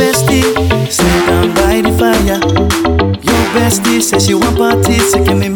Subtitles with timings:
[0.00, 0.42] bestie,
[0.90, 2.40] sit down by the fire.
[3.28, 5.49] Your bestie says she want parties, so give me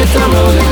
[0.00, 0.69] with the moon.